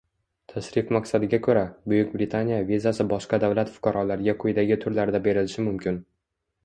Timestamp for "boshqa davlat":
3.11-3.71